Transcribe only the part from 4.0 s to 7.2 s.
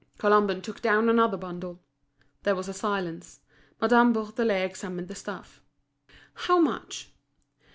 Bourdelais examined the stuff. "How much?"